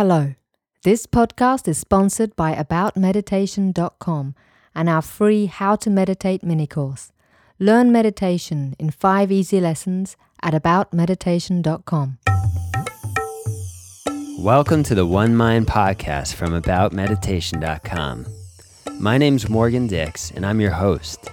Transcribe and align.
Hello. 0.00 0.34
This 0.82 1.04
podcast 1.04 1.68
is 1.68 1.76
sponsored 1.76 2.34
by 2.34 2.54
AboutMeditation.com 2.54 4.34
and 4.74 4.88
our 4.88 5.02
free 5.02 5.44
How 5.44 5.76
to 5.76 5.90
Meditate 5.90 6.42
mini 6.42 6.66
course. 6.66 7.12
Learn 7.58 7.92
meditation 7.92 8.74
in 8.78 8.92
five 8.92 9.30
easy 9.30 9.60
lessons 9.60 10.16
at 10.42 10.54
AboutMeditation.com. 10.54 12.16
Welcome 14.38 14.82
to 14.84 14.94
the 14.94 15.04
One 15.04 15.36
Mind 15.36 15.66
podcast 15.66 16.32
from 16.32 16.58
AboutMeditation.com. 16.58 18.26
My 18.98 19.18
name's 19.18 19.50
Morgan 19.50 19.86
Dix, 19.86 20.30
and 20.30 20.46
I'm 20.46 20.62
your 20.62 20.70
host. 20.70 21.30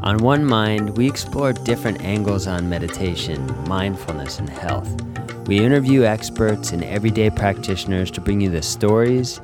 On 0.00 0.18
One 0.18 0.44
Mind, 0.44 0.96
we 0.96 1.06
explore 1.06 1.52
different 1.52 2.02
angles 2.02 2.46
on 2.46 2.68
meditation, 2.68 3.44
mindfulness, 3.68 4.38
and 4.38 4.48
health. 4.48 4.90
We 5.46 5.58
interview 5.58 6.04
experts 6.04 6.72
and 6.72 6.82
everyday 6.84 7.30
practitioners 7.30 8.10
to 8.12 8.20
bring 8.20 8.40
you 8.40 8.50
the 8.50 8.62
stories, 8.62 9.40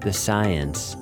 the 0.00 0.12
science, 0.12 0.94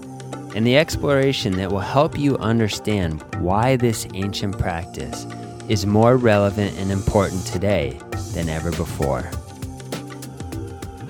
and 0.55 0.67
the 0.67 0.77
exploration 0.77 1.57
that 1.59 1.71
will 1.71 1.81
help 1.81 2.19
you 2.19 2.39
understand 2.39 3.23
why 3.41 3.77
this 3.77 4.07
ancient 4.15 4.59
practice 4.59 5.27
is 5.69 5.85
more 5.85 6.17
relevant 6.17 6.77
and 6.79 6.91
important 6.91 7.45
today 7.47 7.99
than 8.33 8.49
ever 8.49 8.71
before. 8.73 9.31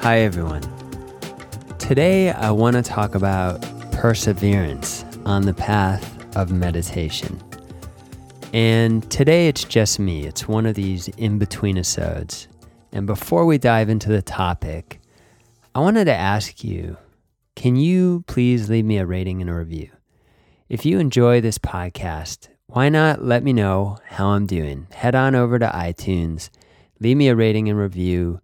Hi, 0.01 0.21
everyone. 0.21 0.63
Today, 1.79 2.31
I 2.31 2.51
want 2.51 2.77
to 2.77 2.83
talk 2.83 3.15
about 3.15 3.61
perseverance 3.93 5.05
on 5.25 5.43
the 5.43 5.55
path 5.55 6.37
of 6.37 6.51
meditation. 6.51 7.41
And 8.57 9.11
today, 9.11 9.49
it's 9.49 9.65
just 9.65 9.99
me. 9.99 10.25
It's 10.25 10.49
one 10.49 10.65
of 10.65 10.77
these 10.77 11.09
in 11.09 11.39
between 11.39 11.77
episodes. 11.77 12.49
And 12.91 13.07
before 13.07 13.45
we 13.45 13.59
dive 13.59 13.91
into 13.91 14.09
the 14.09 14.23
topic, 14.23 14.99
I 15.75 15.81
wanted 15.81 16.07
to 16.07 16.15
ask 16.15 16.65
you 16.65 16.97
can 17.55 17.77
you 17.77 18.25
please 18.27 18.71
leave 18.71 18.87
me 18.87 18.97
a 18.97 19.05
rating 19.05 19.43
and 19.43 19.51
a 19.51 19.55
review? 19.55 19.91
If 20.71 20.87
you 20.87 20.99
enjoy 20.99 21.43
this 21.43 21.59
podcast, 21.59 22.49
why 22.65 22.89
not 22.89 23.23
let 23.23 23.43
me 23.43 23.53
know 23.53 23.99
how 24.07 24.29
I'm 24.29 24.47
doing? 24.47 24.87
Head 24.91 25.15
on 25.15 25.35
over 25.35 25.59
to 25.59 25.67
iTunes, 25.67 26.49
leave 26.99 27.19
me 27.19 27.29
a 27.29 27.37
rating 27.37 27.69
and 27.69 27.79
review. 27.79 28.41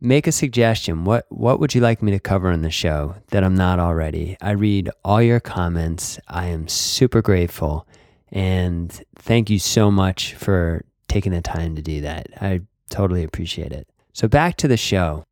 Make 0.00 0.28
a 0.28 0.32
suggestion. 0.32 1.04
What 1.04 1.26
what 1.30 1.58
would 1.58 1.74
you 1.74 1.80
like 1.80 2.00
me 2.00 2.12
to 2.12 2.20
cover 2.20 2.52
in 2.52 2.62
the 2.62 2.70
show 2.70 3.16
that 3.32 3.42
I'm 3.42 3.56
not 3.56 3.80
already? 3.80 4.36
I 4.40 4.52
read 4.52 4.88
all 5.04 5.20
your 5.20 5.40
comments. 5.40 6.20
I 6.28 6.46
am 6.46 6.68
super 6.68 7.22
grateful 7.22 7.88
and 8.32 8.90
thank 9.16 9.50
you 9.50 9.60
so 9.60 9.90
much 9.90 10.34
for 10.34 10.84
taking 11.06 11.32
the 11.32 11.42
time 11.42 11.76
to 11.76 11.82
do 11.82 12.00
that. 12.00 12.28
I 12.40 12.62
Totally 12.92 13.24
appreciate 13.24 13.72
it. 13.72 13.88
So, 14.12 14.28
back 14.28 14.58
to 14.58 14.68
the 14.68 14.76
show. 14.76 15.24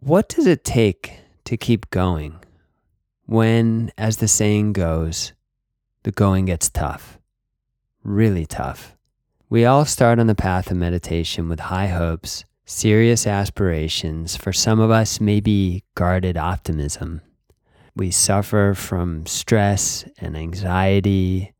What 0.00 0.28
does 0.28 0.46
it 0.46 0.64
take 0.64 1.18
to 1.46 1.56
keep 1.56 1.88
going 1.88 2.38
when, 3.24 3.90
as 3.96 4.18
the 4.18 4.28
saying 4.28 4.74
goes, 4.74 5.32
the 6.02 6.12
going 6.12 6.44
gets 6.44 6.68
tough? 6.68 7.18
Really 8.04 8.44
tough. 8.44 8.94
We 9.48 9.64
all 9.64 9.86
start 9.86 10.18
on 10.18 10.26
the 10.26 10.34
path 10.34 10.70
of 10.70 10.76
meditation 10.76 11.48
with 11.48 11.58
high 11.58 11.86
hopes, 11.86 12.44
serious 12.66 13.26
aspirations. 13.26 14.36
For 14.36 14.52
some 14.52 14.78
of 14.78 14.90
us, 14.90 15.18
maybe 15.18 15.84
guarded 15.94 16.36
optimism. 16.36 17.22
We 17.94 18.10
suffer 18.10 18.74
from 18.76 19.24
stress 19.24 20.04
and 20.18 20.36
anxiety 20.36 21.54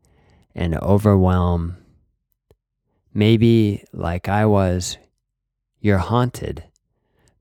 and 0.57 0.75
overwhelm. 0.79 1.77
Maybe, 3.13 3.85
like 3.93 4.29
I 4.29 4.47
was, 4.47 4.97
you're 5.81 5.99
haunted 5.99 6.65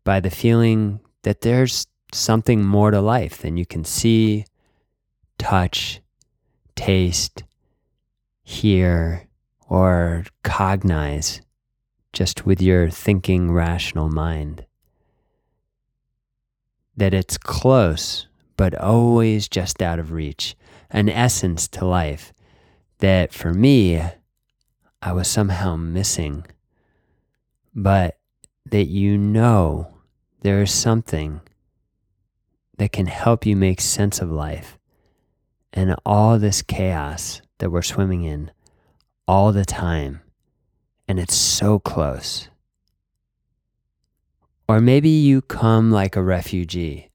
by 0.04 0.20
the 0.20 0.30
feeling 0.30 1.00
that 1.24 1.42
there's 1.42 1.88
something 2.12 2.64
more 2.64 2.92
to 2.92 3.02
life 3.02 3.40
than 3.40 3.58
you 3.58 3.66
can 3.66 3.86
see, 3.86 4.46
touch, 5.38 6.02
taste, 6.76 7.44
hear, 8.44 9.28
or 9.68 10.26
cognize 10.44 11.42
just 12.14 12.46
with 12.46 12.62
your 12.62 12.90
thinking, 12.90 13.52
rational 13.52 14.10
mind. 14.10 14.66
That 16.96 17.14
it's 17.14 17.38
close, 17.38 18.28
but 18.56 18.76
always 18.76 19.50
just 19.50 19.82
out 19.82 20.00
of 20.00 20.12
reach, 20.12 20.56
an 20.90 21.10
essence 21.10 21.68
to 21.70 21.86
life 21.86 22.34
that 23.06 23.32
for 23.32 23.54
me, 23.54 24.02
I 25.00 25.12
was 25.12 25.28
somehow 25.28 25.76
missing. 25.76 26.44
But 27.76 28.18
that 28.66 28.88
you 28.88 29.16
know 29.16 29.94
there 30.42 30.64
is 30.64 30.72
something 30.72 31.42
that 32.80 32.92
can 32.92 33.06
help 33.06 33.46
you 33.46 33.56
make 33.56 33.80
sense 33.80 34.22
of 34.22 34.32
life 34.32 34.80
and 35.72 35.96
all 36.04 36.40
this 36.40 36.64
chaos 36.64 37.44
that 37.60 37.70
we're 37.70 37.84
swimming 37.84 38.24
in 38.24 38.50
all 39.28 39.52
the 39.52 39.66
time. 39.66 40.22
And 41.08 41.20
it's 41.20 41.36
so 41.36 41.78
close. 41.78 42.50
Or 44.68 44.82
maybe 44.82 45.10
you 45.10 45.44
come 45.44 45.92
like 45.92 46.16
a 46.16 46.24
refugee, 46.24 47.12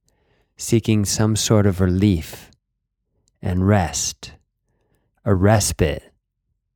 seeking 0.56 1.04
some 1.04 1.34
sort 1.34 1.66
of 1.66 1.80
relief 1.80 2.52
and 3.42 3.66
rest, 3.66 4.34
a 5.24 5.34
respite 5.34 6.12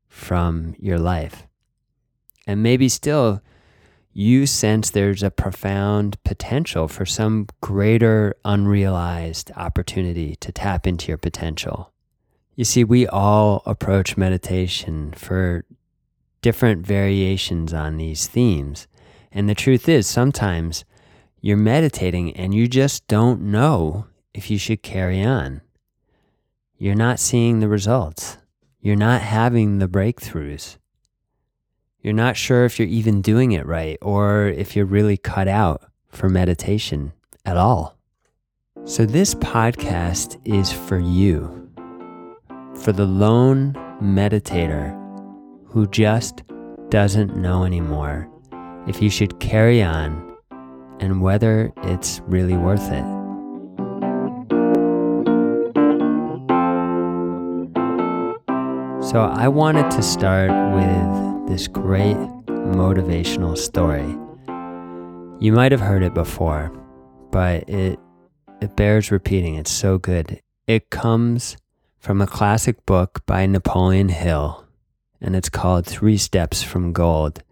from 0.08 0.74
your 0.78 0.98
life. 0.98 1.46
And 2.46 2.62
maybe 2.62 2.88
still 2.88 3.40
you 4.12 4.46
sense 4.46 4.90
there's 4.90 5.24
a 5.24 5.30
profound 5.30 6.22
potential 6.22 6.86
for 6.86 7.04
some 7.04 7.48
greater 7.60 8.36
unrealized 8.44 9.50
opportunity 9.56 10.36
to 10.36 10.52
tap 10.52 10.86
into 10.86 11.08
your 11.08 11.18
potential. 11.18 11.92
You 12.54 12.64
see, 12.64 12.84
we 12.84 13.08
all 13.08 13.62
approach 13.66 14.16
meditation 14.16 15.12
for 15.16 15.64
different 16.42 16.86
variations 16.86 17.74
on 17.74 17.96
these 17.96 18.28
themes. 18.28 18.86
And 19.32 19.48
the 19.48 19.54
truth 19.54 19.88
is, 19.88 20.06
sometimes 20.06 20.84
you're 21.40 21.56
meditating 21.56 22.36
and 22.36 22.54
you 22.54 22.68
just 22.68 23.08
don't 23.08 23.40
know 23.40 24.06
if 24.32 24.48
you 24.48 24.58
should 24.58 24.82
carry 24.82 25.22
on. 25.24 25.60
You're 26.84 26.94
not 26.94 27.18
seeing 27.18 27.60
the 27.60 27.68
results, 27.68 28.36
you're 28.78 28.94
not 28.94 29.22
having 29.22 29.78
the 29.78 29.88
breakthroughs. 29.88 30.76
You're 32.02 32.12
not 32.12 32.36
sure 32.36 32.66
if 32.66 32.78
you're 32.78 32.86
even 32.86 33.22
doing 33.22 33.52
it 33.52 33.64
right 33.64 33.96
or 34.02 34.48
if 34.48 34.76
you're 34.76 34.84
really 34.84 35.16
cut 35.16 35.48
out 35.48 35.84
for 36.08 36.28
meditation 36.28 37.14
at 37.46 37.56
all. 37.56 37.96
So, 38.84 39.06
this 39.06 39.34
podcast 39.34 40.38
is 40.44 40.70
for 40.70 40.98
you, 40.98 41.70
for 42.82 42.92
the 42.92 43.06
lone 43.06 43.72
meditator 44.02 44.92
who 45.68 45.86
just 45.86 46.42
doesn't 46.90 47.34
know 47.34 47.64
anymore 47.64 48.28
if 48.86 49.00
you 49.00 49.08
should 49.08 49.40
carry 49.40 49.82
on 49.82 50.36
and 51.00 51.22
whether 51.22 51.72
it's 51.78 52.20
really 52.26 52.58
worth 52.58 52.92
it. 52.92 53.23
So, 59.14 59.22
I 59.22 59.46
wanted 59.46 59.92
to 59.92 60.02
start 60.02 60.50
with 60.74 61.48
this 61.48 61.68
great 61.68 62.16
motivational 62.46 63.56
story. 63.56 64.10
You 65.38 65.52
might 65.52 65.70
have 65.70 65.80
heard 65.80 66.02
it 66.02 66.14
before, 66.14 66.72
but 67.30 67.68
it 67.68 68.00
it 68.60 68.74
bears 68.74 69.12
repeating. 69.12 69.54
It's 69.54 69.70
so 69.70 69.98
good. 69.98 70.40
It 70.66 70.90
comes 70.90 71.56
from 71.96 72.20
a 72.20 72.26
classic 72.26 72.84
book 72.86 73.24
by 73.24 73.46
Napoleon 73.46 74.08
Hill, 74.08 74.66
and 75.20 75.36
it's 75.36 75.48
called 75.48 75.86
Three 75.86 76.18
Steps 76.18 76.64
from 76.64 76.92
Gold. 76.92 77.44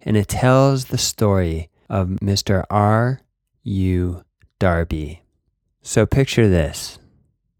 And 0.00 0.16
it 0.16 0.26
tells 0.26 0.86
the 0.86 0.98
story 0.98 1.70
of 1.88 2.08
Mr. 2.20 2.64
R. 2.68 3.20
U. 3.62 4.24
Darby. 4.58 5.22
So 5.82 6.04
picture 6.04 6.48
this. 6.48 6.98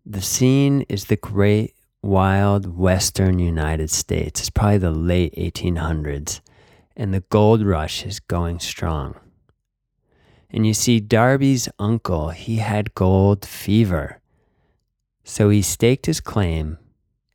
The 0.04 0.20
scene 0.20 0.84
is 0.88 1.04
the 1.04 1.14
great 1.14 1.75
wild 2.02 2.78
western 2.78 3.38
United 3.38 3.90
States. 3.90 4.40
It's 4.40 4.50
probably 4.50 4.78
the 4.78 4.90
late 4.90 5.34
1800s, 5.34 6.40
and 6.96 7.12
the 7.12 7.24
gold 7.28 7.62
rush 7.62 8.04
is 8.06 8.20
going 8.20 8.60
strong. 8.60 9.18
And 10.50 10.66
you 10.66 10.74
see, 10.74 11.00
Darby's 11.00 11.68
uncle, 11.78 12.30
he 12.30 12.56
had 12.56 12.94
gold 12.94 13.44
fever. 13.44 14.20
So 15.24 15.50
he 15.50 15.60
staked 15.60 16.06
his 16.06 16.20
claim 16.20 16.78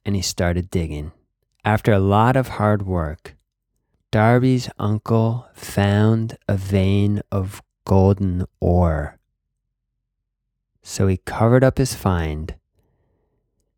and 0.05 0.15
he 0.15 0.21
started 0.21 0.71
digging. 0.71 1.11
After 1.63 1.91
a 1.91 1.99
lot 1.99 2.35
of 2.35 2.47
hard 2.47 2.83
work, 2.83 3.35
Darby's 4.11 4.69
uncle 4.79 5.47
found 5.53 6.37
a 6.47 6.55
vein 6.55 7.21
of 7.31 7.61
golden 7.85 8.45
ore. 8.59 9.19
So 10.81 11.07
he 11.07 11.17
covered 11.17 11.63
up 11.63 11.77
his 11.77 11.93
find 11.93 12.55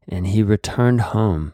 and 0.07 0.27
he 0.27 0.43
returned 0.43 1.01
home 1.01 1.53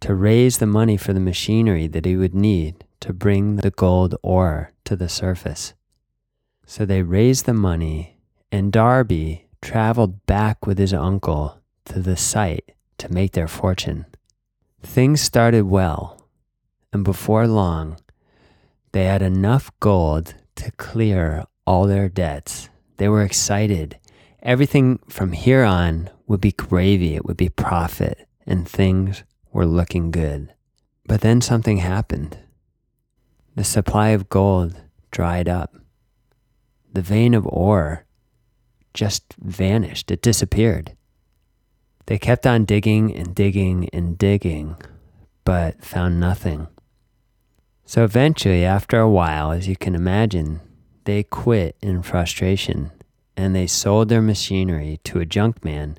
to 0.00 0.14
raise 0.14 0.58
the 0.58 0.66
money 0.66 0.96
for 0.96 1.12
the 1.12 1.20
machinery 1.20 1.86
that 1.86 2.04
he 2.04 2.16
would 2.16 2.34
need 2.34 2.84
to 3.00 3.12
bring 3.12 3.56
the 3.56 3.70
gold 3.70 4.14
ore 4.22 4.72
to 4.84 4.96
the 4.96 5.08
surface. 5.08 5.74
So 6.66 6.84
they 6.84 7.02
raised 7.02 7.46
the 7.46 7.54
money 7.54 8.18
and 8.52 8.72
Darby 8.72 9.46
traveled 9.60 10.24
back 10.26 10.66
with 10.66 10.78
his 10.78 10.94
uncle 10.94 11.60
to 11.86 12.00
the 12.00 12.16
site 12.16 12.74
to 12.98 13.12
make 13.12 13.32
their 13.32 13.48
fortune. 13.48 14.06
Things 14.82 15.20
started 15.20 15.62
well, 15.62 16.28
and 16.92 17.04
before 17.04 17.46
long, 17.46 17.98
they 18.92 19.04
had 19.04 19.22
enough 19.22 19.70
gold 19.80 20.34
to 20.56 20.70
clear 20.72 21.44
all 21.66 21.86
their 21.86 22.08
debts. 22.08 22.68
They 22.96 23.08
were 23.08 23.22
excited. 23.22 23.98
Everything 24.42 24.98
from 25.08 25.32
here 25.32 25.64
on 25.64 26.10
would 26.28 26.40
be 26.40 26.52
gravy, 26.52 27.16
it 27.16 27.24
would 27.24 27.36
be 27.36 27.48
profit, 27.48 28.28
and 28.46 28.68
things 28.68 29.24
were 29.50 29.66
looking 29.66 30.10
good. 30.10 30.52
But 31.06 31.22
then 31.22 31.40
something 31.40 31.78
happened. 31.78 32.38
The 33.56 33.64
supply 33.64 34.10
of 34.10 34.28
gold 34.28 34.80
dried 35.10 35.48
up. 35.48 35.74
The 36.92 37.02
vein 37.02 37.34
of 37.34 37.46
ore 37.46 38.04
just 38.94 39.34
vanished, 39.40 40.10
it 40.10 40.22
disappeared. 40.22 40.92
They 42.06 42.18
kept 42.18 42.46
on 42.46 42.64
digging 42.64 43.14
and 43.14 43.34
digging 43.34 43.88
and 43.92 44.16
digging, 44.16 44.76
but 45.44 45.82
found 45.84 46.20
nothing. 46.20 46.68
So 47.84 48.04
eventually, 48.04 48.64
after 48.64 48.98
a 48.98 49.10
while, 49.10 49.50
as 49.50 49.66
you 49.66 49.76
can 49.76 49.94
imagine, 49.94 50.60
they 51.04 51.22
quit 51.22 51.76
in 51.80 52.02
frustration 52.02 52.90
and 53.36 53.54
they 53.54 53.66
sold 53.66 54.08
their 54.08 54.20
machinery 54.20 55.00
to 55.04 55.20
a 55.20 55.26
junk 55.26 55.64
man 55.64 55.96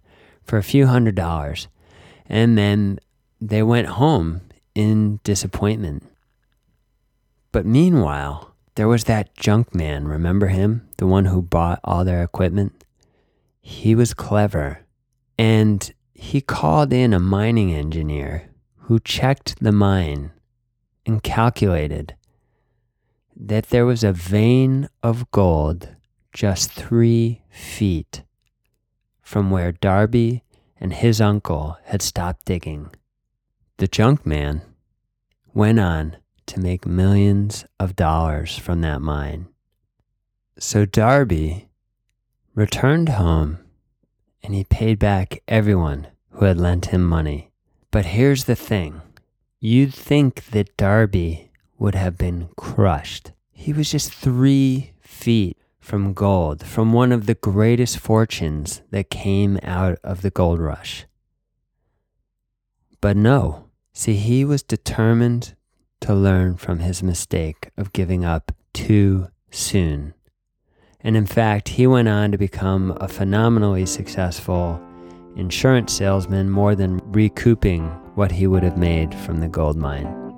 for 0.49 0.57
a 0.57 0.63
few 0.63 0.87
hundred 0.87 1.13
dollars. 1.13 1.67
And 2.25 2.57
then 2.57 2.99
they 3.39 3.61
went 3.61 3.87
home 3.87 4.41
in 4.73 5.19
disappointment. 5.23 6.03
But 7.51 7.67
meanwhile, 7.67 8.55
there 8.73 8.87
was 8.87 9.03
that 9.03 9.35
junk 9.35 9.75
man, 9.75 10.07
remember 10.07 10.47
him? 10.47 10.87
The 10.97 11.05
one 11.05 11.25
who 11.25 11.43
bought 11.43 11.79
all 11.83 12.03
their 12.03 12.23
equipment? 12.23 12.83
He 13.61 13.93
was 13.93 14.15
clever. 14.15 14.85
And 15.37 15.93
he 16.15 16.41
called 16.41 16.91
in 16.91 17.13
a 17.13 17.19
mining 17.19 17.71
engineer 17.71 18.49
who 18.87 18.99
checked 18.99 19.61
the 19.61 19.71
mine 19.71 20.31
and 21.05 21.21
calculated 21.21 22.15
that 23.35 23.69
there 23.69 23.85
was 23.85 24.03
a 24.03 24.11
vein 24.11 24.89
of 25.03 25.29
gold 25.29 25.89
just 26.33 26.71
three 26.71 27.43
feet 27.51 28.23
from 29.29 29.51
where 29.51 29.71
Darby 29.71 30.41
and 30.79 30.91
his 30.91 31.21
uncle 31.21 31.77
had 31.83 32.01
stopped 32.01 32.45
digging. 32.45 32.89
The 33.77 33.87
junk 33.87 34.25
man 34.25 34.63
went 35.53 35.79
on 35.79 36.17
to 36.47 36.59
make 36.59 36.87
millions 36.87 37.63
of 37.79 37.95
dollars 37.95 38.57
from 38.57 38.81
that 38.81 39.01
mine. 39.01 39.47
So 40.57 40.83
Darby 40.83 41.69
returned 42.55 43.09
home 43.09 43.59
and 44.41 44.55
he 44.55 44.63
paid 44.63 44.97
back 44.97 45.43
everyone 45.47 46.07
who 46.31 46.45
had 46.45 46.57
lent 46.57 46.87
him 46.87 47.03
money. 47.03 47.51
But 47.91 48.05
here's 48.05 48.45
the 48.45 48.55
thing 48.55 48.99
you'd 49.59 49.93
think 49.93 50.45
that 50.45 50.75
Darby 50.75 51.51
would 51.77 51.93
have 51.93 52.17
been 52.17 52.49
crushed. 52.57 53.33
He 53.51 53.73
was 53.73 53.91
just 53.91 54.11
three 54.11 54.93
feet 55.01 55.55
from 55.89 56.13
gold, 56.13 56.63
from 56.63 56.93
one 56.93 57.11
of 57.11 57.25
the 57.25 57.33
greatest 57.33 57.97
fortunes 57.97 58.83
that 58.91 59.09
came 59.09 59.57
out 59.63 59.97
of 60.03 60.21
the 60.21 60.29
gold 60.29 60.59
rush. 60.59 61.07
But 63.01 63.17
no, 63.17 63.71
see, 63.91 64.13
he 64.13 64.45
was 64.45 64.61
determined 64.61 65.55
to 66.01 66.13
learn 66.13 66.57
from 66.57 66.77
his 66.77 67.01
mistake 67.01 67.71
of 67.75 67.91
giving 67.91 68.23
up 68.23 68.51
too 68.71 69.29
soon. 69.49 70.13
And 71.01 71.17
in 71.17 71.25
fact, 71.25 71.69
he 71.69 71.87
went 71.87 72.07
on 72.07 72.31
to 72.33 72.37
become 72.37 72.95
a 73.01 73.07
phenomenally 73.07 73.87
successful 73.87 74.79
insurance 75.35 75.91
salesman 75.91 76.51
more 76.51 76.75
than 76.75 77.01
recouping 77.05 77.87
what 78.13 78.33
he 78.33 78.45
would 78.45 78.61
have 78.61 78.77
made 78.77 79.15
from 79.15 79.39
the 79.39 79.47
gold 79.47 79.75
mine. 79.75 80.28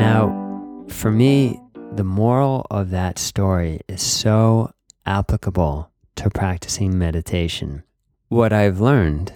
Now, 0.00 0.86
for 0.88 1.10
me, 1.10 1.60
the 1.92 2.04
moral 2.04 2.66
of 2.70 2.88
that 2.88 3.18
story 3.18 3.80
is 3.86 4.00
so 4.00 4.72
applicable 5.04 5.90
to 6.16 6.30
practicing 6.30 6.98
meditation. 6.98 7.82
What 8.28 8.50
I've 8.50 8.80
learned 8.80 9.34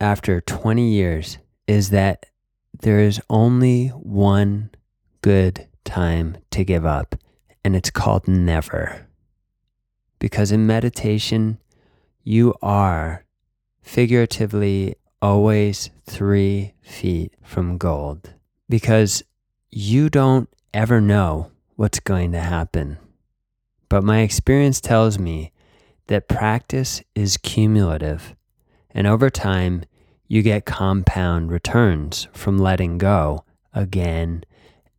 after 0.00 0.40
20 0.40 0.88
years 0.88 1.38
is 1.66 1.90
that 1.90 2.26
there 2.82 3.00
is 3.00 3.20
only 3.28 3.88
one 3.88 4.70
good 5.22 5.66
time 5.84 6.36
to 6.52 6.62
give 6.62 6.86
up, 6.86 7.16
and 7.64 7.74
it's 7.74 7.90
called 7.90 8.28
never. 8.28 9.08
Because 10.20 10.52
in 10.52 10.68
meditation, 10.68 11.58
you 12.22 12.54
are 12.62 13.24
figuratively 13.82 14.94
always 15.20 15.90
three 16.04 16.74
feet 16.80 17.34
from 17.42 17.76
gold. 17.76 18.34
Because 18.68 19.24
you 19.70 20.08
don't 20.08 20.48
ever 20.72 21.00
know 21.00 21.50
what's 21.74 22.00
going 22.00 22.32
to 22.32 22.40
happen. 22.40 22.98
But 23.88 24.04
my 24.04 24.20
experience 24.20 24.80
tells 24.80 25.18
me 25.18 25.52
that 26.06 26.28
practice 26.28 27.02
is 27.14 27.36
cumulative, 27.36 28.34
and 28.90 29.06
over 29.06 29.30
time, 29.30 29.84
you 30.28 30.42
get 30.42 30.64
compound 30.64 31.50
returns 31.50 32.26
from 32.32 32.58
letting 32.58 32.98
go 32.98 33.44
again 33.72 34.44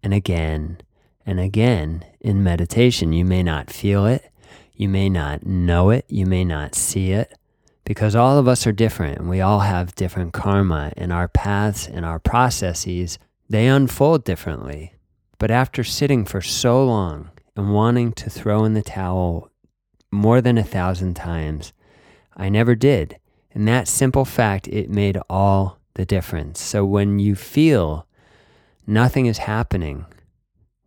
and 0.03 0.13
again 0.13 0.79
and 1.25 1.39
again 1.39 2.05
in 2.21 2.43
meditation. 2.43 3.11
You 3.11 3.25
may 3.25 3.43
not 3.43 3.69
feel 3.69 4.05
it, 4.05 4.31
you 4.73 4.87
may 4.87 5.09
not 5.09 5.45
know 5.45 5.89
it, 5.89 6.05
you 6.07 6.25
may 6.25 6.45
not 6.45 6.75
see 6.75 7.11
it, 7.11 7.37
because 7.83 8.15
all 8.15 8.37
of 8.37 8.47
us 8.47 8.65
are 8.67 8.71
different 8.71 9.17
and 9.17 9.29
we 9.29 9.41
all 9.41 9.61
have 9.61 9.95
different 9.95 10.33
karma, 10.33 10.93
and 10.95 11.11
our 11.11 11.27
paths 11.27 11.87
and 11.87 12.05
our 12.05 12.19
processes 12.19 13.17
they 13.49 13.67
unfold 13.67 14.23
differently. 14.23 14.93
But 15.39 15.51
after 15.51 15.83
sitting 15.83 16.25
for 16.25 16.41
so 16.41 16.83
long 16.83 17.29
and 17.55 17.73
wanting 17.73 18.11
to 18.13 18.29
throw 18.29 18.65
in 18.65 18.73
the 18.73 18.81
towel 18.81 19.51
more 20.11 20.41
than 20.41 20.57
a 20.57 20.63
thousand 20.63 21.15
times, 21.15 21.73
I 22.35 22.49
never 22.49 22.75
did. 22.75 23.19
And 23.51 23.67
that 23.67 23.87
simple 23.87 24.25
fact, 24.25 24.67
it 24.67 24.89
made 24.89 25.17
all 25.29 25.79
the 25.95 26.05
difference. 26.05 26.61
So 26.61 26.85
when 26.85 27.19
you 27.19 27.35
feel 27.35 28.07
nothing 28.85 29.25
is 29.25 29.39
happening, 29.39 30.05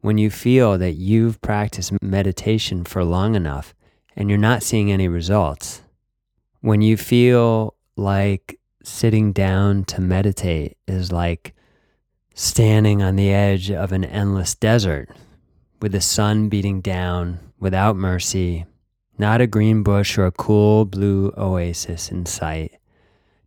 when 0.00 0.18
you 0.18 0.30
feel 0.30 0.78
that 0.78 0.92
you've 0.92 1.40
practiced 1.40 1.92
meditation 2.02 2.84
for 2.84 3.04
long 3.04 3.34
enough 3.34 3.74
and 4.16 4.28
you're 4.28 4.38
not 4.38 4.62
seeing 4.62 4.90
any 4.90 5.08
results, 5.08 5.82
when 6.60 6.80
you 6.80 6.96
feel 6.96 7.74
like 7.96 8.58
sitting 8.82 9.32
down 9.32 9.84
to 9.84 10.00
meditate 10.00 10.76
is 10.86 11.12
like 11.12 11.54
standing 12.34 13.02
on 13.02 13.16
the 13.16 13.30
edge 13.30 13.70
of 13.70 13.92
an 13.92 14.04
endless 14.04 14.54
desert 14.54 15.10
with 15.80 15.92
the 15.92 16.00
sun 16.00 16.48
beating 16.48 16.80
down 16.80 17.38
without 17.58 17.96
mercy, 17.96 18.66
not 19.18 19.40
a 19.40 19.46
green 19.46 19.82
bush 19.82 20.16
or 20.16 20.26
a 20.26 20.32
cool 20.32 20.84
blue 20.84 21.32
oasis 21.36 22.10
in 22.10 22.24
sight, 22.26 22.78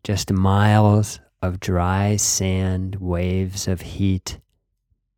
just 0.03 0.31
miles 0.31 1.19
of 1.41 1.59
dry 1.59 2.15
sand, 2.15 2.95
waves 2.95 3.67
of 3.67 3.81
heat 3.81 4.39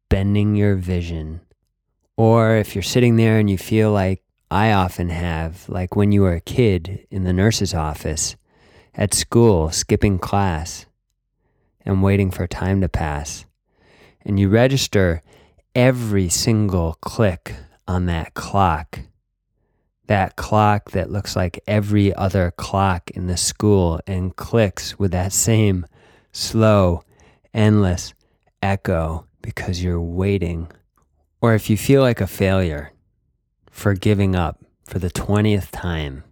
bending 0.10 0.56
your 0.56 0.76
vision. 0.76 1.42
Or 2.18 2.56
if 2.56 2.76
you're 2.76 2.82
sitting 2.82 3.18
there 3.18 3.40
and 3.40 3.50
you 3.50 3.58
feel 3.58 3.92
like 3.92 4.24
I 4.50 4.72
often 4.72 5.10
have, 5.10 5.68
like 5.68 5.96
when 5.96 6.12
you 6.12 6.22
were 6.22 6.36
a 6.36 6.42
kid 6.42 7.06
in 7.12 7.24
the 7.24 7.34
nurse's 7.34 7.74
office, 7.74 8.36
at 8.94 9.14
school, 9.14 9.72
skipping 9.72 10.18
class 10.18 10.86
and 11.86 12.02
waiting 12.02 12.32
for 12.32 12.48
time 12.48 12.80
to 12.82 12.88
pass 12.88 13.46
and 14.26 14.40
you 14.40 14.50
register 14.50 15.22
every 15.76 16.30
single 16.30 16.98
click 17.02 17.56
on 17.88 18.08
that 18.08 18.34
clock. 18.34 19.00
That 20.08 20.36
clock 20.36 20.92
that 20.92 21.12
looks 21.12 21.36
like 21.36 21.60
every 21.68 22.14
other 22.14 22.52
clock 22.58 23.12
in 23.12 23.28
the 23.28 23.38
school 23.38 24.00
and 24.08 24.36
clicks 24.36 24.98
with 25.00 25.12
that 25.12 25.34
same 25.34 25.86
slow, 26.32 27.04
endless 27.54 28.14
echo 28.62 29.26
because 29.42 29.84
you're 29.84 30.02
waiting. 30.02 30.72
Or 31.42 31.54
if 31.54 31.70
you 31.70 31.78
feel 31.78 32.02
like 32.02 32.22
a 32.22 32.28
failure 32.28 32.92
for 33.70 33.94
giving 33.94 34.36
up 34.36 34.64
for 34.86 35.00
the 35.00 35.10
20th 35.10 35.70
time 35.72 36.24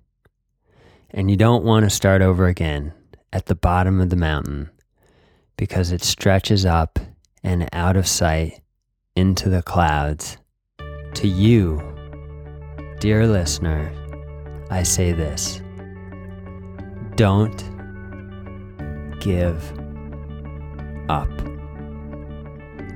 and 1.10 1.30
you 1.30 1.38
don't 1.38 1.64
want 1.64 1.84
to 1.84 1.90
start 1.90 2.22
over 2.22 2.48
again 2.48 2.94
at 3.32 3.46
the 3.46 3.56
bottom 3.56 4.00
of 4.00 4.10
the 4.10 4.16
mountain 4.16 4.70
because 5.58 5.92
it 5.92 6.04
stretches 6.04 6.66
up 6.66 7.00
and 7.44 7.68
out 7.74 7.98
of 7.98 8.08
sight 8.08 8.62
into 9.16 9.50
the 9.50 9.62
clouds. 9.62 10.38
To 11.16 11.28
you, 11.28 11.82
dear 13.00 13.28
listener, 13.28 13.92
I 14.70 14.84
say 14.84 15.12
this 15.12 15.62
don't 17.16 17.64
give 19.20 19.72
up. 21.10 21.30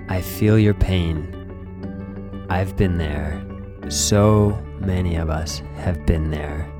I 0.09 0.21
feel 0.21 0.57
your 0.57 0.73
pain, 0.73 2.45
I've 2.49 2.75
been 2.75 2.97
there. 2.97 3.43
So 3.89 4.59
many 4.79 5.15
of 5.17 5.29
us 5.29 5.61
have 5.75 6.05
been 6.05 6.31
there 6.31 6.71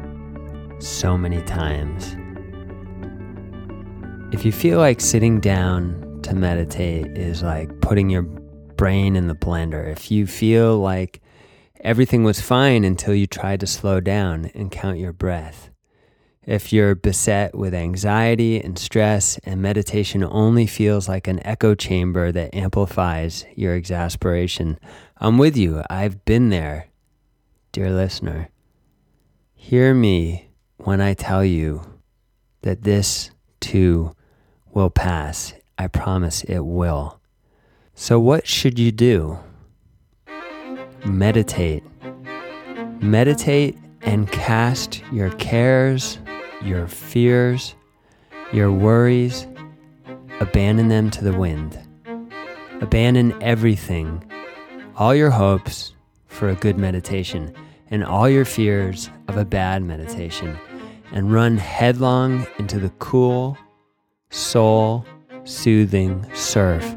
so 0.79 1.17
many 1.17 1.41
times. 1.43 2.15
If 4.33 4.45
you 4.45 4.51
feel 4.51 4.79
like 4.79 4.99
sitting 4.99 5.39
down 5.39 6.06
to 6.27 6.35
meditate 6.35 7.17
is 7.17 7.41
like 7.41 7.79
putting 7.79 8.09
your 8.09 8.23
brain 8.23 9.15
in 9.15 9.27
the 9.27 9.35
blender, 9.35 9.89
if 9.89 10.11
you 10.11 10.27
feel 10.27 10.77
like 10.77 11.21
everything 11.79 12.25
was 12.25 12.41
fine 12.41 12.83
until 12.83 13.15
you 13.15 13.25
tried 13.25 13.61
to 13.61 13.67
slow 13.67 14.01
down 14.01 14.51
and 14.53 14.69
count 14.69 14.99
your 14.99 15.13
breath, 15.13 15.69
if 16.43 16.73
you're 16.73 16.95
beset 16.95 17.55
with 17.55 17.73
anxiety 17.73 18.59
and 18.59 18.77
stress 18.77 19.37
and 19.45 19.61
meditation 19.61 20.21
only 20.21 20.67
feels 20.67 21.07
like 21.07 21.29
an 21.29 21.45
echo 21.47 21.73
chamber 21.75 22.33
that 22.33 22.53
amplifies 22.53 23.45
your 23.55 23.75
exasperation, 23.75 24.77
I'm 25.17 25.37
with 25.37 25.55
you. 25.55 25.81
I've 25.89 26.25
been 26.25 26.49
there, 26.49 26.87
dear 27.71 27.89
listener. 27.89 28.49
Hear 29.55 29.93
me 29.93 30.49
when 30.75 30.99
I 30.99 31.13
tell 31.13 31.45
you 31.45 31.83
that 32.63 32.83
this 32.83 33.31
too 33.61 34.13
will 34.73 34.89
pass. 34.89 35.53
I 35.77 35.87
promise 35.87 36.43
it 36.43 36.59
will. 36.59 37.19
So, 37.93 38.19
what 38.19 38.47
should 38.47 38.79
you 38.79 38.91
do? 38.91 39.37
Meditate. 41.05 41.83
Meditate 43.01 43.77
and 44.01 44.31
cast 44.31 45.03
your 45.11 45.29
cares, 45.31 46.17
your 46.63 46.87
fears, 46.87 47.75
your 48.51 48.71
worries, 48.71 49.45
abandon 50.39 50.87
them 50.87 51.11
to 51.11 51.23
the 51.23 51.37
wind. 51.37 51.79
Abandon 52.81 53.35
everything, 53.41 54.23
all 54.95 55.13
your 55.13 55.31
hopes 55.31 55.93
for 56.27 56.49
a 56.49 56.55
good 56.55 56.77
meditation, 56.77 57.53
and 57.89 58.03
all 58.03 58.29
your 58.29 58.45
fears 58.45 59.09
of 59.27 59.37
a 59.37 59.45
bad 59.45 59.83
meditation, 59.83 60.57
and 61.11 61.31
run 61.31 61.57
headlong 61.57 62.45
into 62.57 62.79
the 62.79 62.89
cool, 62.99 63.57
soul 64.29 65.05
soothing 65.47 66.25
surf 66.35 66.95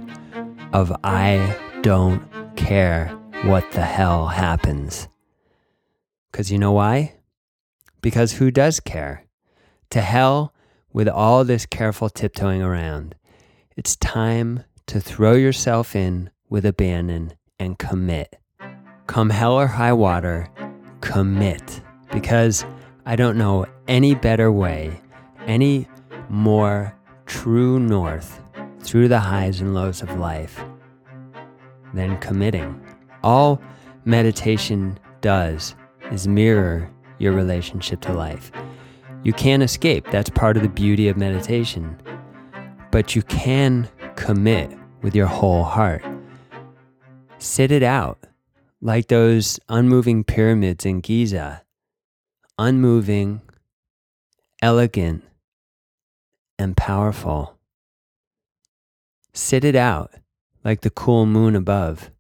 of 0.73 0.93
I 1.05 1.57
don't 1.83 2.23
care 2.57 3.09
what 3.45 3.71
the 3.73 3.83
hell 3.83 4.27
happens. 4.27 5.09
Because 6.31 6.51
you 6.51 6.59
know 6.59 6.73
why? 6.73 7.15
Because 8.01 8.33
who 8.35 8.51
does 8.51 8.81
care? 8.81 9.27
To 9.91 10.01
hell 10.01 10.53
with 10.93 11.09
all 11.09 11.45
this 11.45 11.67
careful 11.67 12.11
tiptoeing 12.11 12.63
around. 12.63 13.15
It's 13.77 13.97
time 13.97 14.65
to 14.87 15.01
throw 15.01 15.35
yourself 15.35 15.95
in 15.95 16.31
with 16.49 16.67
abandon 16.67 17.35
and 17.59 17.79
commit. 17.79 18.37
Come 19.07 19.31
hell 19.31 19.55
or 19.55 19.67
high 19.69 19.93
water, 19.93 20.49
commit. 21.01 21.81
Because 22.13 22.65
I 23.07 23.17
don't 23.17 23.39
know 23.39 23.67
any 23.87 24.15
better 24.15 24.51
way, 24.51 25.01
any 25.47 25.89
more 26.29 26.97
true 27.31 27.79
north 27.79 28.43
through 28.81 29.07
the 29.07 29.21
highs 29.21 29.61
and 29.61 29.73
lows 29.73 30.03
of 30.03 30.19
life 30.19 30.61
than 31.95 32.19
committing. 32.19 32.85
All 33.23 33.63
meditation 34.05 34.99
does 35.21 35.77
is 36.11 36.27
mirror 36.27 36.91
your 37.19 37.33
relationship 37.33 38.01
to 38.01 38.13
life. 38.13 38.51
You 39.23 39.33
can't 39.33 39.63
escape, 39.63 40.11
that's 40.11 40.29
part 40.31 40.57
of 40.57 40.65
the 40.65 40.69
beauty 40.69 41.09
of 41.09 41.17
meditation. 41.17 41.97
But 42.91 43.15
you 43.15 43.23
can 43.23 43.89
commit 44.17 44.77
with 45.03 45.15
your 45.15 45.29
whole 45.29 45.63
heart. 45.63 46.05
Sit 47.39 47.71
it 47.71 47.85
out 47.85 48.19
like 48.83 49.07
those 49.07 49.61
unmoving 49.69 50.25
pyramids 50.25 50.85
in 50.85 51.01
Giza. 51.01 51.63
Unmoving, 52.59 53.41
elegant, 54.61 55.23
and 56.61 56.77
powerful. 56.77 57.59
Sit 59.33 59.65
it 59.65 59.75
out 59.75 60.13
like 60.63 60.83
the 60.83 60.91
cool 60.91 61.25
moon 61.25 61.57
above, 61.57 62.11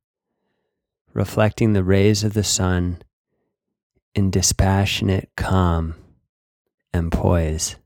reflecting 1.12 1.74
the 1.74 1.84
rays 1.84 2.24
of 2.24 2.32
the 2.32 2.42
sun 2.42 3.02
in 4.14 4.30
dispassionate 4.30 5.28
calm 5.36 5.94
and 6.94 7.12
poise. 7.12 7.76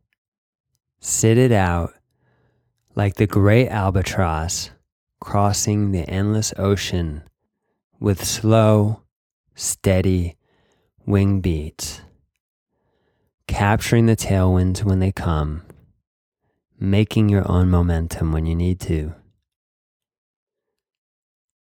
Sit 1.01 1.39
it 1.39 1.51
out 1.51 1.93
like 2.95 3.17
the 3.17 3.27
great 3.27 3.69
albatross 3.69 4.71
crossing 5.21 5.91
the 5.91 6.09
endless 6.09 6.55
ocean 6.57 7.25
with 7.99 8.25
slow, 8.25 9.03
steady 9.57 10.37
wing 11.05 11.41
beats, 11.41 12.03
capturing 13.49 14.07
the 14.07 14.17
tailwinds 14.17 14.85
when 14.85 15.01
they 15.01 15.11
come 15.11 15.63
making 16.78 17.28
your 17.28 17.50
own 17.50 17.71
momentum 17.71 18.33
when 18.33 18.47
you 18.47 18.54
need 18.54 18.81
to. 18.81 19.14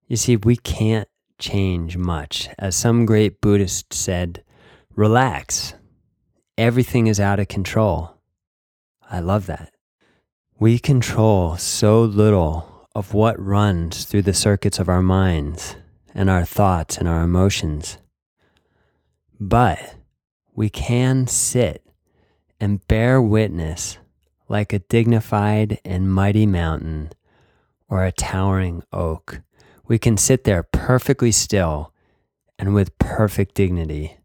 You 0.07 0.17
see, 0.17 0.35
we 0.35 0.55
can't 0.55 1.09
change 1.39 1.97
much. 1.97 2.49
As 2.59 2.75
some 2.75 3.05
great 3.05 3.41
Buddhist 3.41 3.93
said, 3.93 4.43
relax. 4.95 5.73
Everything 6.57 7.07
is 7.07 7.19
out 7.19 7.39
of 7.39 7.47
control. 7.47 8.17
I 9.09 9.19
love 9.19 9.45
that. 9.47 9.73
We 10.57 10.79
control 10.79 11.57
so 11.57 12.01
little 12.01 12.87
of 12.95 13.13
what 13.13 13.39
runs 13.39 14.05
through 14.05 14.21
the 14.21 14.33
circuits 14.33 14.79
of 14.79 14.87
our 14.87 15.01
minds 15.01 15.75
and 16.13 16.29
our 16.29 16.45
thoughts 16.45 16.97
and 16.97 17.09
our 17.09 17.23
emotions. 17.23 17.97
But 19.37 19.95
we 20.53 20.69
can 20.69 21.27
sit 21.27 21.83
and 22.59 22.87
bear 22.87 23.21
witness 23.21 23.97
like 24.47 24.73
a 24.73 24.79
dignified 24.79 25.79
and 25.83 26.11
mighty 26.11 26.45
mountain 26.45 27.11
or 27.89 28.05
a 28.05 28.11
towering 28.11 28.83
oak. 28.91 29.41
We 29.87 29.99
can 29.99 30.17
sit 30.17 30.43
there 30.43 30.63
perfectly 30.63 31.31
still 31.31 31.93
and 32.57 32.73
with 32.73 32.97
perfect 32.99 33.55
dignity. 33.55 34.17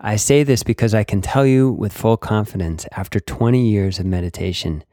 I 0.00 0.16
say 0.16 0.44
this 0.44 0.62
because 0.62 0.94
I 0.94 1.02
can 1.02 1.20
tell 1.20 1.44
you 1.44 1.72
with 1.72 1.92
full 1.92 2.16
confidence 2.16 2.86
after 2.92 3.18
20 3.18 3.68
years 3.68 3.98
of 3.98 4.06
meditation, 4.06 4.84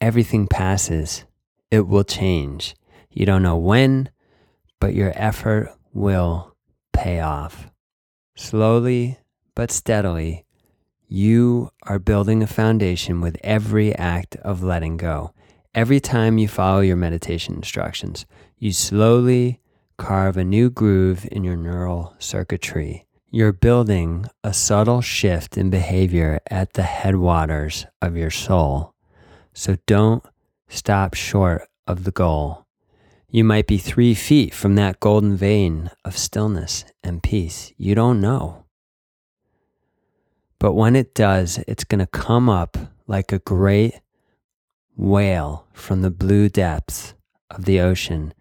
everything 0.00 0.46
passes. 0.46 1.24
It 1.70 1.86
will 1.86 2.04
change. 2.04 2.74
You 3.10 3.26
don't 3.26 3.42
know 3.42 3.58
when, 3.58 4.10
but 4.80 4.94
your 4.94 5.12
effort 5.14 5.74
will 5.92 6.56
pay 6.92 7.20
off. 7.20 7.70
Slowly 8.36 9.18
but 9.54 9.70
steadily, 9.70 10.46
you 11.12 11.68
are 11.82 11.98
building 11.98 12.40
a 12.40 12.46
foundation 12.46 13.20
with 13.20 13.36
every 13.42 13.92
act 13.96 14.36
of 14.36 14.62
letting 14.62 14.96
go. 14.96 15.34
Every 15.74 15.98
time 15.98 16.38
you 16.38 16.46
follow 16.46 16.80
your 16.80 16.94
meditation 16.94 17.56
instructions, 17.56 18.26
you 18.58 18.72
slowly 18.72 19.60
carve 19.96 20.36
a 20.36 20.44
new 20.44 20.70
groove 20.70 21.26
in 21.32 21.42
your 21.42 21.56
neural 21.56 22.14
circuitry. 22.20 23.06
You're 23.28 23.52
building 23.52 24.26
a 24.44 24.54
subtle 24.54 25.00
shift 25.00 25.58
in 25.58 25.68
behavior 25.68 26.38
at 26.48 26.74
the 26.74 26.84
headwaters 26.84 27.86
of 28.00 28.16
your 28.16 28.30
soul. 28.30 28.94
So 29.52 29.78
don't 29.86 30.24
stop 30.68 31.14
short 31.14 31.66
of 31.88 32.04
the 32.04 32.12
goal. 32.12 32.66
You 33.28 33.42
might 33.42 33.66
be 33.66 33.78
three 33.78 34.14
feet 34.14 34.54
from 34.54 34.76
that 34.76 35.00
golden 35.00 35.36
vein 35.36 35.90
of 36.04 36.16
stillness 36.16 36.84
and 37.02 37.20
peace. 37.20 37.72
You 37.76 37.96
don't 37.96 38.20
know. 38.20 38.64
But 40.60 40.74
when 40.74 40.94
it 40.94 41.14
does, 41.14 41.58
it's 41.66 41.84
going 41.84 42.00
to 42.00 42.06
come 42.06 42.50
up 42.50 42.76
like 43.06 43.32
a 43.32 43.38
great 43.40 43.94
whale 44.94 45.66
from 45.72 46.02
the 46.02 46.10
blue 46.10 46.50
depths 46.50 47.14
of 47.50 47.64
the 47.64 47.80
ocean, 47.80 48.34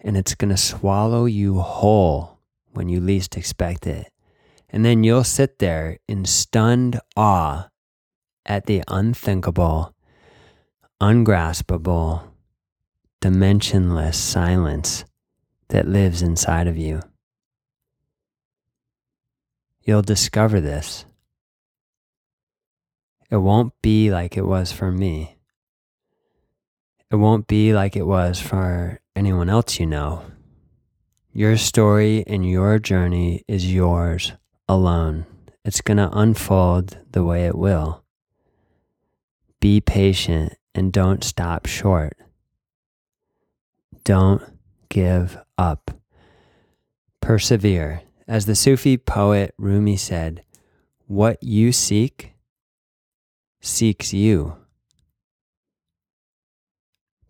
and 0.00 0.16
it's 0.16 0.34
going 0.34 0.50
to 0.50 0.56
swallow 0.56 1.26
you 1.26 1.60
whole 1.60 2.40
when 2.72 2.88
you 2.88 3.00
least 3.00 3.36
expect 3.36 3.86
it. 3.86 4.10
And 4.68 4.84
then 4.84 5.04
you'll 5.04 5.22
sit 5.22 5.60
there 5.60 5.98
in 6.08 6.24
stunned 6.24 6.98
awe 7.16 7.68
at 8.44 8.66
the 8.66 8.82
unthinkable, 8.88 9.94
ungraspable, 11.00 12.34
dimensionless 13.20 14.16
silence 14.16 15.04
that 15.68 15.86
lives 15.86 16.20
inside 16.20 16.66
of 16.66 16.76
you. 16.76 17.00
You'll 19.84 20.02
discover 20.02 20.60
this 20.60 21.06
it 23.34 23.38
won't 23.38 23.72
be 23.82 24.12
like 24.12 24.36
it 24.36 24.46
was 24.46 24.70
for 24.70 24.92
me. 24.92 25.36
It 27.10 27.16
won't 27.16 27.48
be 27.48 27.74
like 27.74 27.96
it 27.96 28.06
was 28.06 28.40
for 28.40 29.00
anyone 29.16 29.50
else 29.50 29.80
you 29.80 29.86
know. 29.86 30.24
Your 31.32 31.56
story 31.56 32.22
and 32.28 32.48
your 32.48 32.78
journey 32.78 33.42
is 33.48 33.74
yours 33.74 34.34
alone. 34.68 35.26
It's 35.64 35.80
going 35.80 35.96
to 35.96 36.16
unfold 36.16 36.98
the 37.10 37.24
way 37.24 37.44
it 37.44 37.58
will. 37.58 38.04
Be 39.58 39.80
patient 39.80 40.52
and 40.72 40.92
don't 40.92 41.24
stop 41.24 41.66
short. 41.66 42.16
Don't 44.04 44.44
give 44.88 45.38
up. 45.58 45.90
Persevere. 47.20 48.02
As 48.28 48.46
the 48.46 48.54
Sufi 48.54 48.96
poet 48.96 49.54
Rumi 49.58 49.96
said, 49.96 50.44
what 51.08 51.42
you 51.42 51.72
seek 51.72 52.33
seeks 53.64 54.12
you. 54.12 54.56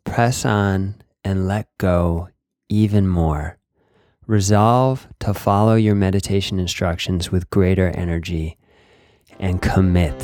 Press 0.05 0.45
on 0.45 0.97
and 1.23 1.47
let 1.47 1.69
go 1.79 2.29
even 2.69 3.07
more. 3.07 3.59
Resolve 4.26 5.07
to 5.21 5.33
follow 5.33 5.76
your 5.76 5.95
meditation 5.95 6.59
instructions 6.59 7.31
with 7.31 7.49
greater 7.50 7.88
energy 7.91 8.59
and 9.38 9.62
commit. 9.62 10.21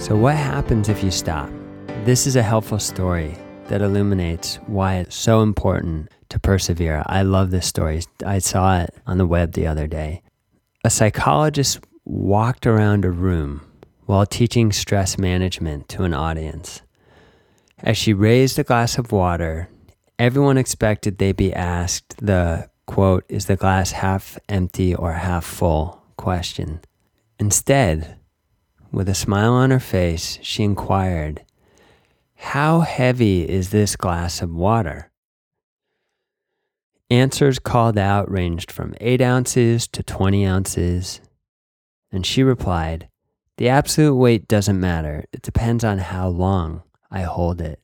So, 0.00 0.16
what 0.16 0.36
happens 0.36 0.88
if 0.88 1.02
you 1.02 1.10
stop? 1.10 1.50
This 2.04 2.26
is 2.26 2.36
a 2.36 2.42
helpful 2.42 2.78
story 2.78 3.36
that 3.70 3.82
illuminates 3.82 4.56
why 4.66 4.96
it's 4.96 5.16
so 5.16 5.42
important 5.42 6.10
to 6.28 6.38
persevere. 6.38 7.02
I 7.06 7.22
love 7.22 7.50
this 7.50 7.66
story. 7.66 8.02
I 8.24 8.38
saw 8.40 8.80
it 8.80 8.94
on 9.06 9.18
the 9.18 9.26
web 9.26 9.52
the 9.52 9.66
other 9.66 9.86
day. 9.86 10.22
A 10.84 10.90
psychologist 10.90 11.80
walked 12.04 12.66
around 12.66 13.04
a 13.04 13.10
room 13.10 13.62
while 14.06 14.26
teaching 14.26 14.72
stress 14.72 15.18
management 15.18 15.88
to 15.90 16.02
an 16.02 16.12
audience. 16.12 16.82
As 17.78 17.96
she 17.96 18.12
raised 18.12 18.58
a 18.58 18.64
glass 18.64 18.98
of 18.98 19.12
water, 19.12 19.68
everyone 20.18 20.58
expected 20.58 21.18
they'd 21.18 21.36
be 21.36 21.54
asked 21.54 22.16
the 22.18 22.68
quote, 22.86 23.24
is 23.28 23.46
the 23.46 23.54
glass 23.54 23.92
half 23.92 24.36
empty 24.48 24.92
or 24.92 25.12
half 25.12 25.44
full 25.44 26.02
question. 26.16 26.80
Instead, 27.38 28.18
with 28.90 29.08
a 29.08 29.14
smile 29.14 29.52
on 29.52 29.70
her 29.70 29.78
face, 29.78 30.40
she 30.42 30.64
inquired, 30.64 31.44
How 32.42 32.80
heavy 32.80 33.48
is 33.48 33.68
this 33.68 33.94
glass 33.94 34.40
of 34.40 34.50
water? 34.52 35.12
Answers 37.10 37.58
called 37.58 37.98
out 37.98 38.28
ranged 38.30 38.72
from 38.72 38.94
8 38.98 39.20
ounces 39.20 39.86
to 39.88 40.02
20 40.02 40.46
ounces, 40.46 41.20
and 42.10 42.24
she 42.24 42.42
replied, 42.42 43.08
The 43.58 43.68
absolute 43.68 44.16
weight 44.16 44.48
doesn't 44.48 44.80
matter. 44.80 45.26
It 45.32 45.42
depends 45.42 45.84
on 45.84 45.98
how 45.98 46.28
long 46.28 46.82
I 47.10 47.20
hold 47.22 47.60
it. 47.60 47.78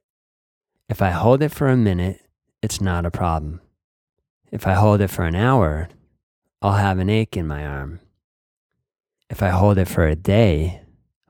If 0.88 1.00
I 1.00 1.10
hold 1.10 1.42
it 1.42 1.52
for 1.52 1.68
a 1.68 1.76
minute, 1.76 2.22
it's 2.62 2.80
not 2.80 3.06
a 3.06 3.10
problem. 3.10 3.60
If 4.50 4.66
I 4.66 4.72
hold 4.72 5.00
it 5.02 5.10
for 5.10 5.26
an 5.26 5.36
hour, 5.36 5.90
I'll 6.62 6.72
have 6.72 6.98
an 6.98 7.10
ache 7.10 7.36
in 7.36 7.46
my 7.46 7.64
arm. 7.64 8.00
If 9.28 9.42
I 9.42 9.50
hold 9.50 9.76
it 9.78 9.86
for 9.86 10.08
a 10.08 10.16
day, 10.16 10.80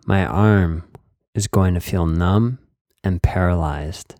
my 0.06 0.24
arm 0.24 0.84
is 1.34 1.48
going 1.48 1.74
to 1.74 1.80
feel 1.80 2.06
numb 2.06 2.60
and 3.06 3.22
paralyzed. 3.22 4.16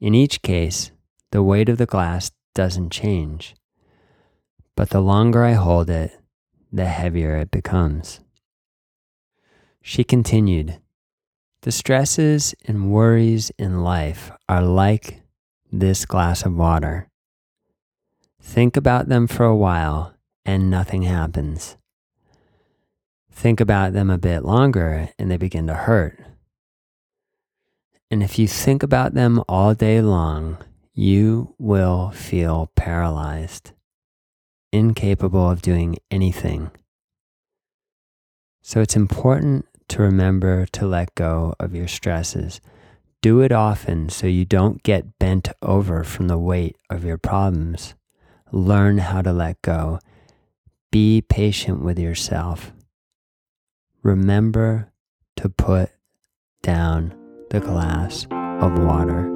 In 0.00 0.14
each 0.14 0.42
case, 0.42 0.90
the 1.30 1.42
weight 1.42 1.68
of 1.68 1.78
the 1.78 1.86
glass 1.86 2.30
doesn't 2.54 2.90
change, 2.90 3.54
but 4.74 4.90
the 4.90 5.00
longer 5.00 5.44
I 5.44 5.52
hold 5.52 5.88
it, 5.88 6.18
the 6.72 6.86
heavier 6.86 7.36
it 7.36 7.50
becomes. 7.50 8.20
She 9.80 10.04
continued, 10.04 10.80
The 11.62 11.72
stresses 11.72 12.54
and 12.64 12.90
worries 12.90 13.50
in 13.58 13.82
life 13.82 14.30
are 14.48 14.62
like 14.62 15.22
this 15.70 16.04
glass 16.04 16.44
of 16.44 16.54
water. 16.54 17.08
Think 18.40 18.76
about 18.76 19.08
them 19.08 19.26
for 19.26 19.44
a 19.44 19.56
while 19.56 20.14
and 20.44 20.70
nothing 20.70 21.02
happens 21.02 21.76
think 23.38 23.60
about 23.60 23.92
them 23.92 24.10
a 24.10 24.18
bit 24.18 24.44
longer 24.44 25.10
and 25.18 25.30
they 25.30 25.36
begin 25.36 25.68
to 25.68 25.74
hurt. 25.74 26.18
And 28.10 28.22
if 28.22 28.38
you 28.38 28.48
think 28.48 28.82
about 28.82 29.14
them 29.14 29.42
all 29.48 29.74
day 29.74 30.00
long, 30.00 30.58
you 30.94 31.54
will 31.58 32.10
feel 32.10 32.70
paralyzed, 32.74 33.72
incapable 34.72 35.50
of 35.50 35.62
doing 35.62 35.98
anything. 36.10 36.70
So 38.62 38.80
it's 38.80 38.96
important 38.96 39.66
to 39.88 40.02
remember 40.02 40.66
to 40.66 40.86
let 40.86 41.14
go 41.14 41.54
of 41.60 41.74
your 41.74 41.88
stresses. 41.88 42.60
Do 43.20 43.40
it 43.40 43.52
often 43.52 44.08
so 44.08 44.26
you 44.26 44.44
don't 44.44 44.82
get 44.82 45.18
bent 45.18 45.48
over 45.62 46.04
from 46.04 46.28
the 46.28 46.38
weight 46.38 46.76
of 46.88 47.04
your 47.04 47.18
problems. 47.18 47.94
Learn 48.52 48.98
how 48.98 49.22
to 49.22 49.32
let 49.32 49.60
go. 49.62 49.98
Be 50.90 51.20
patient 51.20 51.82
with 51.82 51.98
yourself 51.98 52.72
remember 54.02 54.90
to 55.36 55.48
put 55.48 55.90
down 56.62 57.14
the 57.50 57.60
glass 57.60 58.26
of 58.30 58.78
water. 58.78 59.34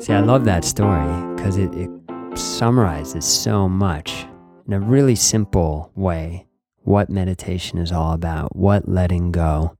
See, 0.00 0.12
I 0.12 0.20
love 0.20 0.44
that 0.44 0.64
story 0.64 1.34
because 1.34 1.56
it, 1.56 1.74
it 1.74 1.90
summarizes 2.34 3.24
so 3.24 3.68
much 3.68 4.26
in 4.66 4.72
a 4.72 4.80
really 4.80 5.16
simple 5.16 5.90
way 5.96 6.46
what 6.82 7.10
meditation 7.10 7.78
is 7.78 7.90
all 7.90 8.12
about, 8.12 8.54
what 8.54 8.88
letting 8.88 9.32
go 9.32 9.76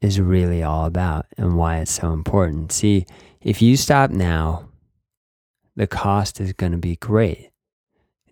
is 0.00 0.20
really 0.20 0.62
all 0.62 0.86
about, 0.86 1.26
and 1.36 1.56
why 1.56 1.78
it's 1.78 1.92
so 1.92 2.12
important. 2.12 2.72
See, 2.72 3.04
if 3.40 3.60
you 3.60 3.76
stop 3.76 4.10
now, 4.10 4.68
the 5.76 5.86
cost 5.86 6.40
is 6.40 6.52
going 6.52 6.72
to 6.72 6.78
be 6.78 6.96
great. 6.96 7.50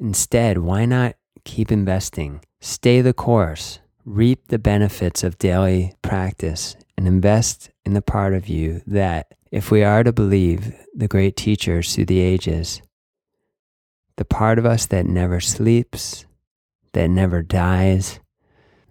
Instead, 0.00 0.58
why 0.58 0.84
not 0.84 1.14
keep 1.44 1.70
investing? 1.70 2.40
Stay 2.60 3.00
the 3.00 3.12
course, 3.12 3.80
reap 4.04 4.48
the 4.48 4.58
benefits 4.58 5.22
of 5.22 5.38
daily 5.38 5.94
practice, 6.02 6.76
and 6.96 7.06
invest 7.06 7.70
in 7.84 7.92
the 7.92 8.02
part 8.02 8.34
of 8.34 8.48
you 8.48 8.80
that, 8.86 9.34
if 9.50 9.70
we 9.70 9.84
are 9.84 10.02
to 10.02 10.12
believe 10.12 10.74
the 10.94 11.08
great 11.08 11.36
teachers 11.36 11.94
through 11.94 12.06
the 12.06 12.20
ages, 12.20 12.82
the 14.16 14.24
part 14.24 14.58
of 14.58 14.66
us 14.66 14.86
that 14.86 15.06
never 15.06 15.40
sleeps, 15.40 16.24
that 16.92 17.08
never 17.08 17.42
dies, 17.42 18.18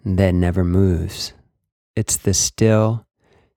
that 0.06 0.34
never 0.34 0.64
moves. 0.64 1.34
It's 1.96 2.18
the 2.18 2.34
still 2.34 3.08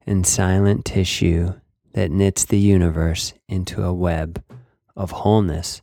and 0.07 0.27
silent 0.27 0.87
tissue 0.87 1.53
that 1.92 2.11
knits 2.11 2.44
the 2.47 2.59
universe 2.59 3.35
into 3.49 3.83
a 3.83 3.92
web 3.92 4.42
of 4.97 5.11
wholeness 5.11 5.83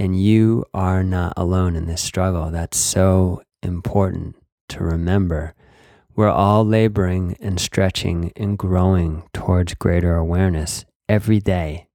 and 0.00 0.18
you 0.18 0.64
are 0.72 1.04
not 1.04 1.34
alone 1.36 1.76
in 1.76 1.84
this 1.84 2.00
struggle. 2.00 2.50
That's 2.50 2.78
so 2.78 3.42
important 3.62 4.34
to 4.70 4.82
remember. 4.82 5.54
We're 6.16 6.30
all 6.30 6.64
laboring 6.64 7.36
and 7.38 7.60
stretching 7.60 8.32
and 8.34 8.56
growing 8.56 9.24
towards 9.34 9.74
greater 9.74 10.16
awareness 10.16 10.86
every 11.06 11.38
day. 11.38 11.88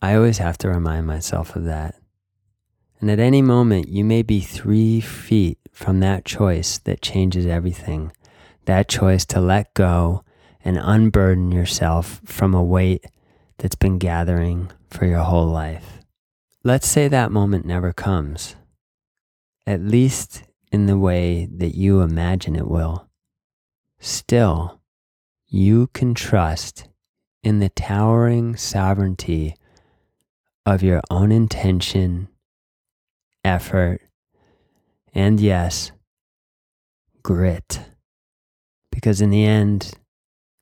I 0.00 0.14
always 0.14 0.38
have 0.38 0.56
to 0.58 0.68
remind 0.68 1.08
myself 1.08 1.56
of 1.56 1.64
that. 1.64 1.96
And 3.00 3.10
at 3.10 3.18
any 3.18 3.42
moment, 3.42 3.88
you 3.88 4.04
may 4.04 4.22
be 4.22 4.38
three 4.38 5.00
feet 5.00 5.58
from 5.72 5.98
that 6.00 6.24
choice 6.24 6.78
that 6.78 7.02
changes 7.02 7.46
everything. 7.46 8.12
That 8.66 8.86
choice 8.86 9.24
to 9.26 9.40
let 9.40 9.74
go 9.74 10.22
and 10.64 10.78
unburden 10.80 11.50
yourself 11.50 12.20
from 12.24 12.54
a 12.54 12.62
weight 12.62 13.06
that's 13.58 13.74
been 13.74 13.98
gathering 13.98 14.70
for 14.88 15.04
your 15.04 15.24
whole 15.24 15.48
life. 15.48 16.01
Let's 16.64 16.88
say 16.88 17.08
that 17.08 17.32
moment 17.32 17.66
never 17.66 17.92
comes, 17.92 18.54
at 19.66 19.80
least 19.80 20.44
in 20.70 20.86
the 20.86 20.98
way 20.98 21.48
that 21.56 21.74
you 21.74 22.02
imagine 22.02 22.54
it 22.54 22.68
will. 22.68 23.08
Still, 23.98 24.80
you 25.48 25.88
can 25.88 26.14
trust 26.14 26.88
in 27.42 27.58
the 27.58 27.68
towering 27.68 28.54
sovereignty 28.54 29.56
of 30.64 30.84
your 30.84 31.00
own 31.10 31.32
intention, 31.32 32.28
effort, 33.44 34.00
and 35.12 35.40
yes, 35.40 35.90
grit. 37.24 37.80
Because 38.92 39.20
in 39.20 39.30
the 39.30 39.44
end, 39.44 39.94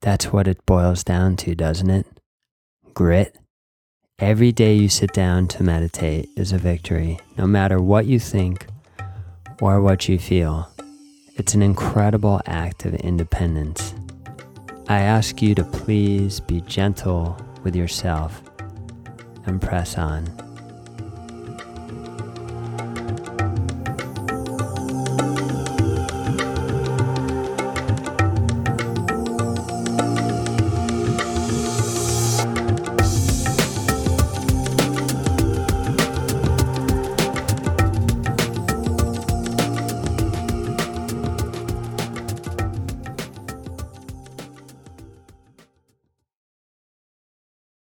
that's 0.00 0.32
what 0.32 0.48
it 0.48 0.64
boils 0.64 1.04
down 1.04 1.36
to, 1.36 1.54
doesn't 1.54 1.90
it? 1.90 2.06
Grit. 2.94 3.36
Every 4.20 4.52
day 4.52 4.74
you 4.74 4.90
sit 4.90 5.14
down 5.14 5.48
to 5.48 5.62
meditate 5.62 6.28
is 6.37 6.52
a 6.52 6.59
victory, 6.59 7.18
no 7.38 7.46
matter 7.46 7.80
what 7.80 8.04
you 8.04 8.20
think 8.20 8.66
or 9.62 9.80
what 9.80 10.11
you 10.11 10.18
feel. 10.18 10.70
It's 11.37 11.54
an 11.54 11.62
incredible 11.62 12.42
act 12.44 12.85
of 12.85 12.92
independence. 12.96 13.94
I 14.88 15.00
ask 15.00 15.40
you 15.40 15.54
to 15.54 15.64
please 15.64 16.38
be 16.38 16.61
gentle 16.61 17.35
with 17.64 17.74
yourself 17.74 18.42
and 19.46 19.59
press 19.59 19.96
on. 19.96 20.26